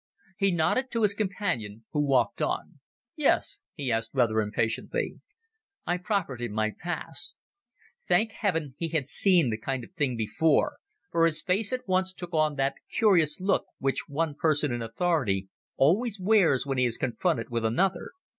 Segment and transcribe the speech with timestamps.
[0.35, 2.79] He nodded to his companion, who walked on.
[3.15, 5.21] "Yes?" he asked rather impatiently.
[5.85, 7.37] I proffered him my pass.
[8.07, 10.79] Thank Heaven he had seen the kind of thing before,
[11.11, 15.49] for his face at once took on that curious look which one person in authority
[15.77, 18.09] always wears when he is confronted with another.